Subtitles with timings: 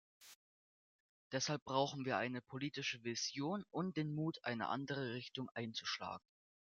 [1.31, 6.25] Deshalb brauchen wir eine politische Vision und den Mut, eine andere Richtung einzuschlagen.